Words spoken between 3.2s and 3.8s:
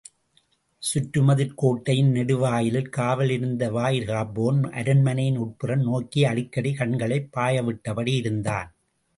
இருந்த